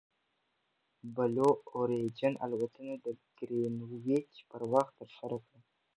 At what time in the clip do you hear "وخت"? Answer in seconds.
4.71-4.91